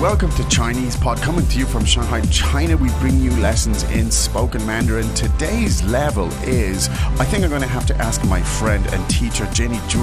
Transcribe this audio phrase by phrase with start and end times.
[0.00, 1.18] welcome to Chinese Pod.
[1.18, 5.12] Coming to you from Shanghai, China, we bring you lessons in spoken Mandarin.
[5.14, 9.46] Today's level is, I think I'm going to have to ask my friend and teacher
[9.52, 10.02] Jenny Zhu,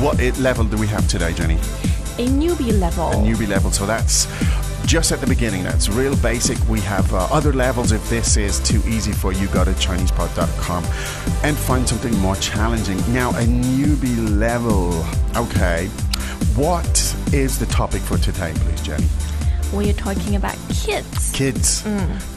[0.00, 1.58] what level do we have today, Jenny?
[2.18, 3.08] a newbie level.
[3.08, 3.70] A newbie level.
[3.72, 4.26] So that's
[4.86, 5.62] just at the beginning.
[5.62, 6.58] That's real basic.
[6.68, 7.92] We have uh, other levels.
[7.92, 10.84] If this is too easy for you, go to ChinesePod.com
[11.42, 12.98] and find something more challenging.
[13.12, 15.04] Now, a newbie level.
[15.36, 15.88] Okay.
[16.56, 19.06] What is the topic for today, please, Jenny?
[19.71, 21.31] We're talking about kids.
[21.31, 21.83] Kids.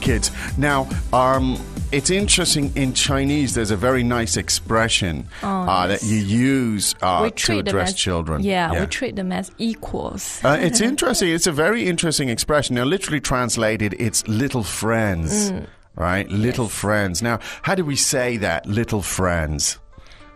[0.01, 0.31] Kids.
[0.57, 1.57] Now, um,
[1.91, 7.29] it's interesting in Chinese, there's a very nice expression uh, that you use uh, we
[7.29, 8.43] to treat them address as children.
[8.43, 10.41] Yeah, we treat them as equals.
[10.43, 11.29] Uh, it's interesting.
[11.29, 12.75] It's a very interesting expression.
[12.75, 15.51] Now, literally translated, it's little friends,
[15.95, 16.27] right?
[16.29, 17.21] Little friends.
[17.21, 18.65] Now, how do we say that?
[18.65, 19.77] Little friends.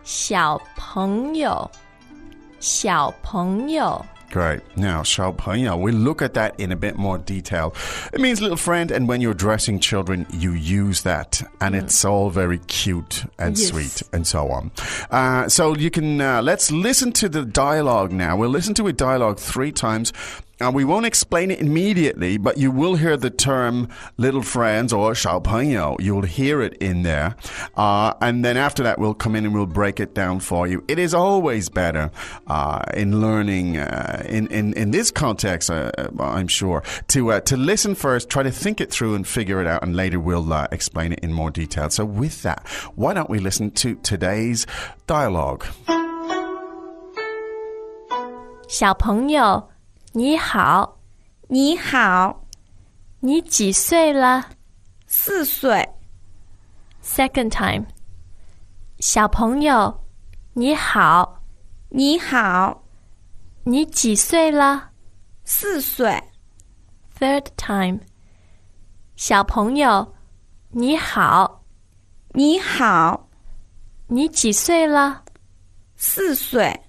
[0.04, 1.70] 小朋友，
[2.60, 3.70] 小朋友。
[3.70, 3.70] Great.
[3.70, 4.06] Now, 小朋友,
[5.75, 7.73] we'll look at that in a bit more detail.
[8.11, 12.29] It means little friend, and when you're addressing children, you use that, and it's all
[12.29, 13.67] very cute and Yes.
[13.69, 14.71] sweet and so on.
[15.11, 18.35] Uh, so you can, uh, let's listen to the dialogue now.
[18.35, 20.11] We'll listen to a dialogue three times.
[20.62, 25.14] Uh, we won't explain it immediately, but you will hear the term little friends or
[25.14, 25.96] 小朋友.
[26.00, 27.36] You'll hear it in there.
[27.76, 30.82] Uh, and then after that, we'll come in and we'll break it down for you.
[30.88, 32.10] It is always better
[32.48, 37.56] uh, in learning, uh, in, in, in this context, uh, I'm sure, to, uh, to
[37.56, 40.66] listen first, try to think it through and figure it out, and later we'll uh,
[40.72, 41.88] explain it in more detail.
[41.90, 44.66] So, with that, why don't we listen to today's
[45.06, 45.64] dialogue?
[48.68, 49.66] 小朋友，
[50.15, 50.99] 你好，
[51.47, 52.45] 你好，
[53.19, 54.47] 你几岁了
[55.07, 55.89] 四岁。
[57.03, 57.85] ？Second time，
[58.99, 60.05] 小朋友，
[60.53, 61.41] 你好，
[61.89, 62.83] 你好，
[63.63, 64.91] 你几岁了
[65.45, 66.23] 四岁。
[67.17, 67.97] ？Third time，
[69.15, 70.13] 小朋友，
[70.69, 71.63] 你好，
[72.33, 73.29] 你好，
[74.05, 75.23] 你几岁了？
[75.95, 76.79] 四岁。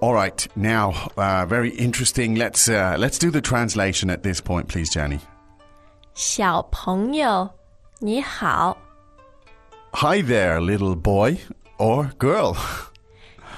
[0.00, 2.34] All right, now, uh, very interesting.
[2.34, 5.18] Let's uh, let's do the translation at this point, please, Jenny.
[6.14, 7.48] 小朋友，
[8.00, 8.76] 你好，
[9.92, 11.38] Hi there, little boy
[11.78, 12.54] or girl.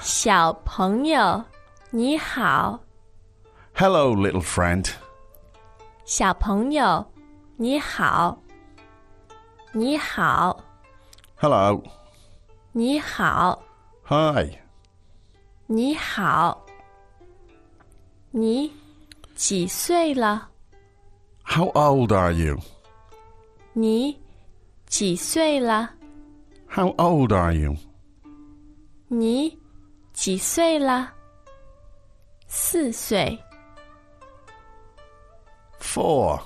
[0.00, 1.44] 小朋友，
[1.90, 2.80] 你好，
[3.74, 4.88] Hello, little friend.
[6.04, 7.04] 小朋友，
[7.56, 8.38] 你好，
[9.72, 10.62] 你好，
[11.38, 11.82] Hello.
[12.72, 13.60] 你好，
[14.08, 14.58] Hi.
[15.70, 16.64] 你好，
[18.30, 18.72] 你
[19.34, 20.48] 几岁了？
[21.42, 22.58] How old are you?
[23.72, 24.18] 你
[24.86, 25.90] 几岁了？
[26.68, 27.76] How old are you?
[29.08, 29.58] 你
[30.12, 31.12] 几岁了？
[32.48, 33.38] 四岁，
[35.80, 36.42] Four.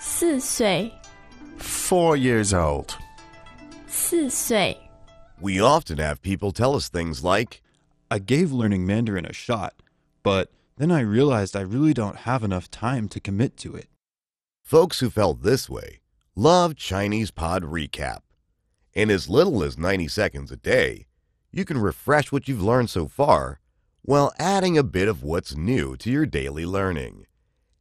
[0.00, 0.92] 四岁，
[1.58, 2.90] Four years old.
[3.88, 4.76] 四岁。
[5.40, 7.60] We often have people tell us things like,
[8.09, 9.73] I gave learning Mandarin a shot,
[10.23, 13.89] but then I realized I really don't have enough time to commit to it.
[14.63, 16.01] folks who felt this way
[16.35, 18.19] love Chinese Pod Recap.
[18.93, 21.05] In as little as 90 seconds a day,
[21.51, 23.59] you can refresh what you've learned so far
[24.01, 27.25] while adding a bit of what's new to your daily learning.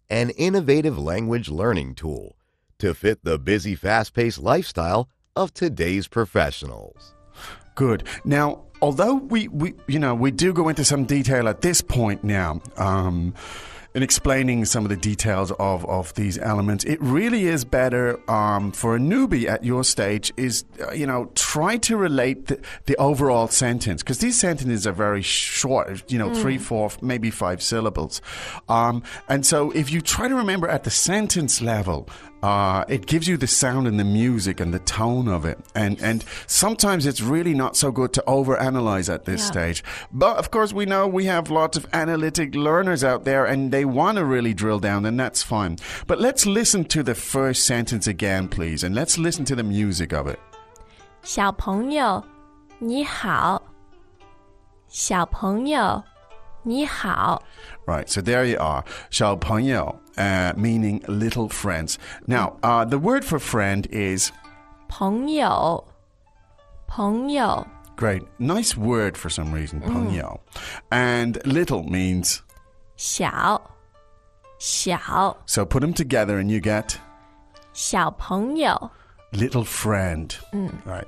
[0.09, 2.37] An innovative language learning tool
[2.79, 7.15] to fit the busy, fast paced lifestyle of today's professionals.
[7.75, 8.05] Good.
[8.25, 12.25] Now, although we, we you know, we do go into some detail at this point
[12.25, 13.35] now, um,
[13.97, 18.71] in explaining some of the details of, of these elements, it really is better um,
[18.71, 22.95] for a newbie at your stage is, uh, you know, try to relate the, the
[22.97, 28.21] overall sentence because these sentences are very short, you know, three, four, maybe five syllables.
[28.69, 32.07] Um, and so if you try to remember at the sentence level,
[32.46, 35.60] uh, it gives you the sound and the music and the tone of it.
[35.76, 39.52] And, and sometimes it's really not so good to overanalyze at this Yeah.
[39.52, 39.84] stage.
[40.12, 43.86] But of course, we know we have lots of analytic learners out there and they
[43.86, 45.78] want to really drill down, and that's fine.
[46.08, 50.12] But let's listen to the first sentence again, please, and let's listen to the music
[50.12, 50.40] of it.
[51.24, 52.24] 小朋友，
[52.80, 53.62] 你好。
[54.88, 56.04] 小朋友，
[56.64, 57.44] 你好。
[57.86, 58.84] Right, so there you are.
[59.10, 61.98] 小朋友, uh, meaning little friends.
[62.28, 64.32] Now, uh, the word for friend is
[64.90, 65.86] 朋友，
[66.88, 67.66] 朋友，
[67.96, 68.24] great.
[68.40, 70.40] Nice word for some reason, 朋友.
[70.92, 72.42] And little means
[72.98, 73.62] 小，
[74.60, 76.98] 小， So put them together and you get.
[77.74, 78.92] 小朋友
[79.32, 80.36] little friend.
[80.86, 81.08] Right.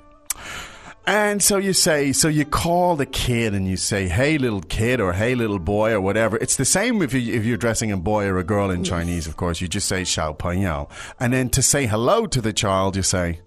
[1.08, 5.02] And so you say, so you call the kid and you say, "Hey, little kid,"
[5.02, 6.38] or "Hey, little boy," or whatever.
[6.38, 9.28] It's the same if you if you're addressing a boy or a girl in Chinese.
[9.28, 10.88] Of course, you just say "小朋友,"
[11.20, 13.40] and then to say hello to the child, you say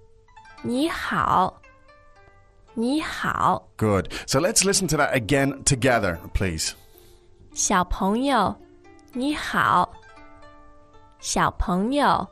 [0.62, 1.62] 你好，
[2.74, 6.74] 你好， "Good." So let's listen to that again together, please.
[7.54, 8.54] 小朋友，
[9.14, 9.90] 你好，
[11.20, 12.28] 小朋友，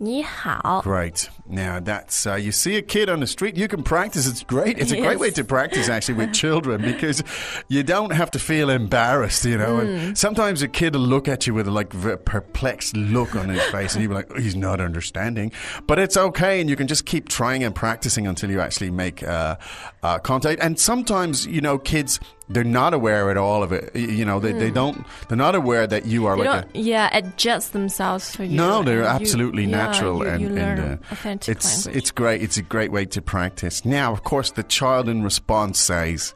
[0.00, 0.80] 你好。
[0.84, 1.28] Great.
[1.48, 4.28] Now that's uh, you see a kid on the street, you can practice.
[4.28, 4.78] It's great.
[4.78, 7.22] It's a great way to practice actually with children because
[7.68, 9.78] you don't have to feel embarrassed, you know.
[9.78, 13.48] And sometimes a kid will look at you with a like v- perplexed look on
[13.48, 15.50] his face, and you'll be like, "Oh, "He's not understanding,"
[15.88, 19.24] but it's okay, and you can just keep trying and practicing until you actually make
[19.24, 19.56] uh,
[20.04, 20.62] uh, contact.
[20.62, 23.91] And sometimes, you know, kids they're not aware at all of it.
[23.95, 25.05] Y- You know, they, they don't.
[25.27, 28.55] They're not aware that you are They like a don't, yeah, adjust themselves for you.
[28.57, 31.85] no, and they're you- absolutely yeah, natural, you, and, you and, learn uh, authentic it's
[31.85, 31.95] language.
[31.97, 32.41] it's great.
[32.41, 33.85] It's a great way to practice.
[33.85, 36.33] Now, of course, the child in response says,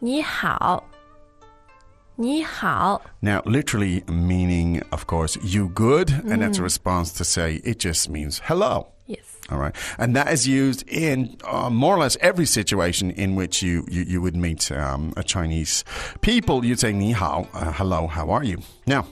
[0.00, 0.84] 你好，
[2.16, 6.64] 你好， now literally meaning, of course, you good, and that's a Mm.
[6.64, 8.88] response to say it just means hello.
[9.42, 9.42] yes.
[9.50, 13.62] All right, and that is used in uh, more or less every situation in which
[13.62, 15.84] you you, you would meet um, a Chinese
[16.20, 16.64] people.
[16.64, 18.58] You'd say "ni hao," uh, hello, how are you?
[18.86, 19.06] Now.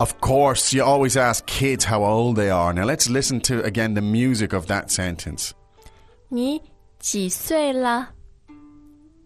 [0.00, 2.72] Of course, you always ask kids how old they are.
[2.72, 5.54] Now let's listen to again the music of that sentence.
[6.28, 6.60] 你
[6.98, 8.08] 几岁了？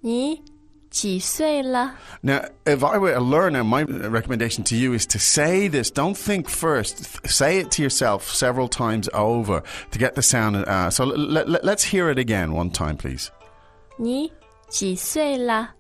[0.03, 0.43] 你
[0.91, 1.95] 几岁了？
[2.23, 5.91] Now, if I were a learner, my recommendation to you is to say this.
[5.91, 6.99] Don't think first.
[6.99, 10.57] Th- Say it to yourself several times over to get the sound.
[10.57, 13.31] Uh, so let, let, let's hear it again one time, please.
[13.99, 14.33] 你
[14.69, 15.71] 几岁了？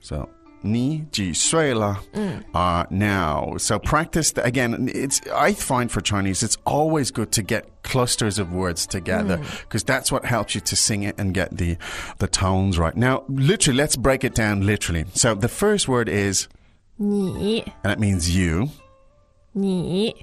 [0.00, 0.28] So,
[0.71, 2.43] ni ji sui la mm.
[2.53, 3.55] uh, now.
[3.57, 4.89] So practice the, again.
[4.93, 9.83] It's I find for Chinese, it's always good to get clusters of words together because
[9.83, 9.87] mm.
[9.87, 11.77] that's what helps you to sing it and get the
[12.19, 12.95] the tones right.
[12.95, 15.05] Now, literally, let's break it down literally.
[15.13, 16.47] So the first word is
[16.99, 18.69] ni, and it means you.
[19.53, 20.13] Ni.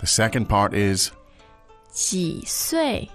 [0.00, 1.10] The second part is
[1.94, 3.08] ji su.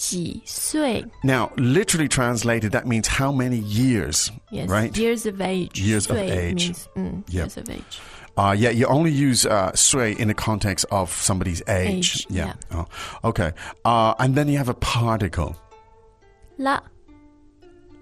[0.00, 1.04] 几岁?
[1.22, 4.96] Now, literally translated, that means how many years, yes, right?
[4.96, 5.78] Years of age.
[5.78, 6.68] Years of age.
[6.68, 7.34] Means, mm, yep.
[7.34, 8.00] Years of age.
[8.36, 12.24] Uh, yeah, you only use uh, sui in the context of somebody's age.
[12.24, 12.54] age yeah.
[12.70, 12.84] yeah.
[13.22, 13.52] Oh, okay.
[13.84, 15.54] Uh, and then you have a particle.
[16.56, 16.80] La.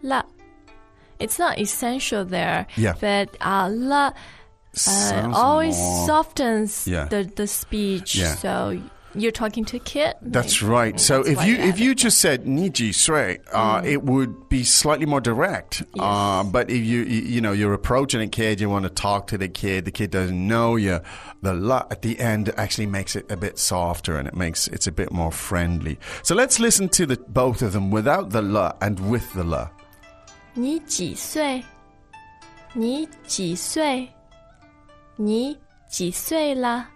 [0.02, 0.22] La.
[1.18, 2.68] It's not essential there.
[2.76, 2.94] Yeah.
[3.00, 4.12] But uh, la
[4.86, 7.06] uh, always more, softens yeah.
[7.06, 8.14] the, the speech.
[8.14, 8.36] Yeah.
[8.36, 8.80] So
[9.17, 10.15] you're talking to a kid.
[10.23, 10.73] That's maybe.
[10.73, 10.99] right.
[10.99, 11.95] So That's if why you you if added you that.
[11.95, 15.83] just said niji sui, uh, it would be slightly more direct.
[15.99, 19.27] Uh, but if you, you you know you're approaching a kid, you want to talk
[19.27, 19.85] to the kid.
[19.85, 20.99] The kid doesn't know you.
[21.43, 24.87] The la at the end actually makes it a bit softer and it makes it's
[24.87, 25.99] a bit more friendly.
[26.23, 29.69] So let's listen to the both of them without the la and with the la.
[30.55, 31.63] 你几岁？
[32.73, 34.09] 你几岁？
[35.17, 35.57] 你
[35.89, 36.87] 几岁了？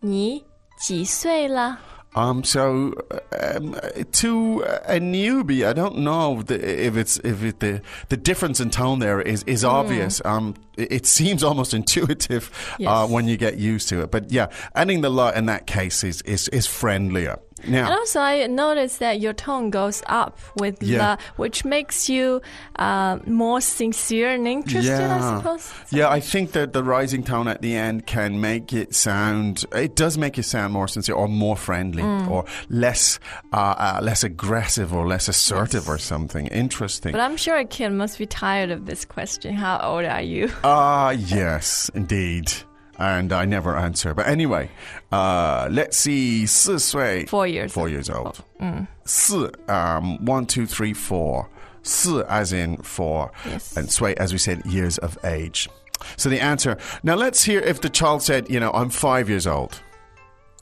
[0.00, 0.44] 你
[0.80, 1.78] 几岁了？
[2.14, 2.92] Um, so
[3.40, 3.74] um,
[4.20, 6.56] to a newbie, I don't know the,
[6.86, 7.80] if it's if it, the
[8.10, 10.20] the difference in tone there is is obvious.
[10.26, 13.08] Um, it, it seems almost intuitive uh, Yes.
[13.10, 14.10] when you get used to it.
[14.10, 17.38] But yeah, adding the la in that case is is, is friendlier.
[17.63, 20.97] And also, I noticed that your tone goes up with Yeah.
[21.15, 22.41] the, which makes you
[22.77, 25.71] uh, more sincere and interested, I suppose.
[25.91, 29.65] Yeah, I think that the rising tone at the end can make it sound.
[29.73, 32.29] It does make you sound more sincere or more friendly Mm.
[32.29, 33.19] or less
[33.51, 37.11] uh, uh, less aggressive or less assertive or something interesting.
[37.11, 39.55] But I'm sure a kid must be tired of this question.
[39.55, 40.51] How old are you?
[40.63, 42.51] Ah, yes, indeed
[42.98, 44.14] And I never answer.
[44.14, 44.70] But anyway,
[45.10, 46.44] uh, let's see.
[46.46, 47.90] 四岁, Four years Four old.
[47.90, 48.40] years old.
[48.60, 48.86] Mm.
[49.04, 51.48] 四, um, one, two, three, four.
[51.82, 53.32] 四 as in four.
[53.46, 53.76] Yes.
[53.76, 55.68] And 岁 as we said, years of age.
[56.16, 56.76] So the answer.
[57.02, 59.80] Now let's hear if the child said, you know, I'm five years old.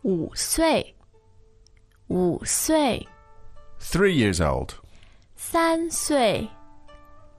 [0.05, 0.95] 五岁，
[2.09, 3.07] 五岁，
[3.81, 4.75] Three years old.
[5.37, 6.49] 三岁，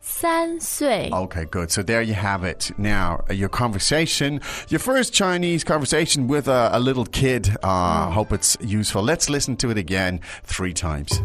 [0.07, 1.11] 三岁。
[1.13, 1.71] Okay, good.
[1.71, 2.71] So there you have it.
[2.79, 7.57] Now, your conversation, your first Chinese conversation with a, a little kid.
[7.63, 9.03] Uh, Hope it's useful.
[9.03, 11.21] Let's listen to it again three times.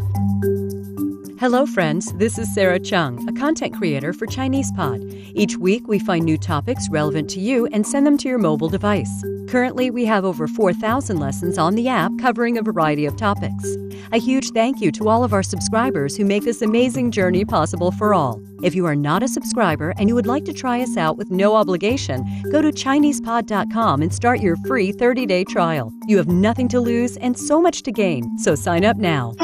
[1.42, 2.12] Hello, friends.
[2.12, 5.02] This is Sarah Chung, a content creator for Chinese Pod.
[5.34, 8.68] Each week, we find new topics relevant to you and send them to your mobile
[8.68, 9.24] device.
[9.48, 13.76] Currently, we have over 4,000 lessons on the app covering a variety of topics.
[14.12, 17.90] A huge thank you to all of our subscribers who make this amazing journey possible
[17.90, 18.40] for all.
[18.62, 21.32] If you are not a subscriber and you would like to try us out with
[21.32, 25.92] no obligation, go to ChinesePod.com and start your free 30 day trial.
[26.06, 29.34] You have nothing to lose and so much to gain, so sign up now.